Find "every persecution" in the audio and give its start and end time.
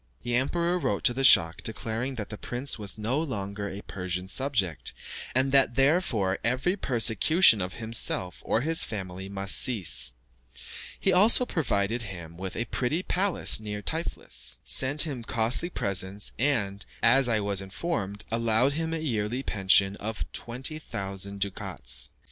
6.43-7.61